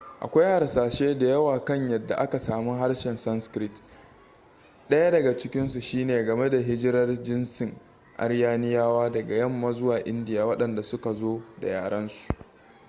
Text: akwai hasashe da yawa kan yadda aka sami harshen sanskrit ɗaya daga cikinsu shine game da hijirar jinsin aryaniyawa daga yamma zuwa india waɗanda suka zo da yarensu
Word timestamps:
akwai 0.19 0.45
hasashe 0.59 1.17
da 1.17 1.27
yawa 1.27 1.65
kan 1.65 1.87
yadda 1.89 2.15
aka 2.17 2.39
sami 2.39 2.71
harshen 2.71 3.17
sanskrit 3.17 3.81
ɗaya 4.89 5.11
daga 5.11 5.37
cikinsu 5.37 5.79
shine 5.81 6.25
game 6.25 6.49
da 6.49 6.57
hijirar 6.59 7.21
jinsin 7.21 7.77
aryaniyawa 8.17 9.09
daga 9.11 9.35
yamma 9.35 9.71
zuwa 9.73 9.99
india 10.05 10.45
waɗanda 10.45 10.83
suka 10.83 11.13
zo 11.13 11.41
da 11.59 11.67
yarensu 11.67 12.33